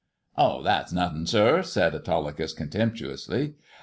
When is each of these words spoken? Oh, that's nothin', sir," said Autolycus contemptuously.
Oh, 0.35 0.63
that's 0.63 0.91
nothin', 0.91 1.27
sir," 1.27 1.61
said 1.61 1.93
Autolycus 1.93 2.53
contemptuously. 2.53 3.53